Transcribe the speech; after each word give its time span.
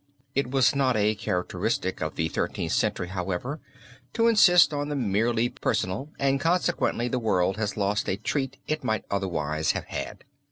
It 0.33 0.49
was 0.49 0.73
not 0.73 0.97
a 0.97 1.13
characteristic 1.13 2.01
of 2.01 2.15
the 2.15 2.27
Thirteenth 2.27 2.71
Century, 2.71 3.09
however, 3.09 3.59
to 4.13 4.27
insist 4.27 4.73
on 4.73 4.89
the 4.89 4.95
merely 4.95 5.47
personal 5.47 6.09
and 6.17 6.39
consequently 6.41 7.07
the 7.07 7.19
world 7.19 7.57
has 7.57 7.77
lost 7.77 8.09
a 8.09 8.17
treat 8.17 8.57
it 8.65 8.83
might 8.83 9.05
otherwise 9.11 9.73
have 9.73 9.85
had. 9.85 10.23